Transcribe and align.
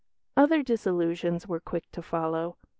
Other 0.35 0.63
disillusions 0.63 1.47
were 1.47 1.59
quick 1.59 1.91
to 1.91 2.01
follow. 2.01 2.57